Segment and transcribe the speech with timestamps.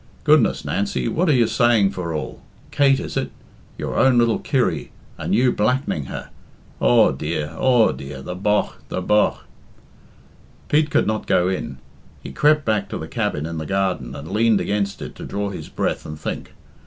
[0.23, 2.41] Goodness, Nancy, what are saying for all?
[2.71, 3.29] Kate is it?
[3.77, 6.31] Your own little Kirry, and you blackening her!
[6.79, 7.53] Aw, dear!
[7.55, 8.23] aw, dear!
[8.23, 8.73] The bogh!
[8.89, 9.41] the bogh!"
[10.69, 11.77] Pete could not go in.
[12.23, 15.51] He crept back to the cabin in the garden and leaned against it to draw
[15.51, 16.53] his breath and think.